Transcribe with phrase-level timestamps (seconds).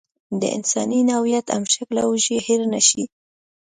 [0.41, 3.03] د انساني نوعیت همشکله وږی هېر نشي.